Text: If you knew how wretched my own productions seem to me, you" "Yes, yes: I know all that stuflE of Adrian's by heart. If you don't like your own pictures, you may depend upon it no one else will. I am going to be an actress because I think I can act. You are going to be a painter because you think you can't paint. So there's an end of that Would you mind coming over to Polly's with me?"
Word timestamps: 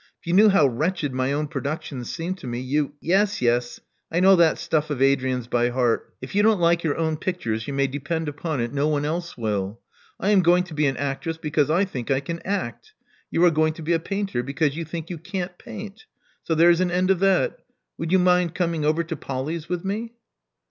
If 0.19 0.25
you 0.25 0.33
knew 0.33 0.49
how 0.49 0.65
wretched 0.65 1.13
my 1.13 1.31
own 1.31 1.47
productions 1.47 2.09
seem 2.09 2.33
to 2.37 2.47
me, 2.47 2.59
you" 2.59 2.93
"Yes, 3.13 3.39
yes: 3.39 3.79
I 4.11 4.19
know 4.19 4.31
all 4.31 4.35
that 4.37 4.55
stuflE 4.57 4.89
of 4.89 4.99
Adrian's 4.99 5.45
by 5.45 5.69
heart. 5.69 6.15
If 6.23 6.33
you 6.33 6.41
don't 6.41 6.59
like 6.59 6.83
your 6.83 6.97
own 6.97 7.17
pictures, 7.17 7.67
you 7.67 7.73
may 7.75 7.85
depend 7.85 8.27
upon 8.27 8.61
it 8.61 8.73
no 8.73 8.87
one 8.87 9.05
else 9.05 9.37
will. 9.37 9.79
I 10.19 10.31
am 10.31 10.41
going 10.41 10.63
to 10.63 10.73
be 10.73 10.87
an 10.87 10.97
actress 10.97 11.37
because 11.37 11.69
I 11.69 11.85
think 11.85 12.09
I 12.09 12.19
can 12.19 12.39
act. 12.43 12.93
You 13.29 13.45
are 13.45 13.51
going 13.51 13.73
to 13.73 13.83
be 13.83 13.93
a 13.93 13.99
painter 13.99 14.41
because 14.41 14.75
you 14.75 14.85
think 14.85 15.11
you 15.11 15.19
can't 15.19 15.55
paint. 15.59 16.05
So 16.41 16.55
there's 16.55 16.81
an 16.81 16.89
end 16.89 17.11
of 17.11 17.19
that 17.19 17.59
Would 17.99 18.11
you 18.11 18.17
mind 18.17 18.55
coming 18.55 18.83
over 18.83 19.03
to 19.03 19.15
Polly's 19.15 19.69
with 19.69 19.85
me?" 19.85 20.13